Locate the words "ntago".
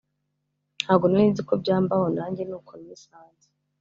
0.83-1.05